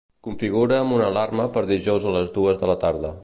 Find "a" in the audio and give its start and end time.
2.13-2.17